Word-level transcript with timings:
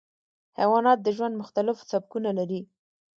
حیوانات 0.59 0.99
د 1.01 1.07
ژوند 1.15 1.39
مختلف 1.41 1.77
سبکونه 1.91 2.29
لري. 2.39 2.61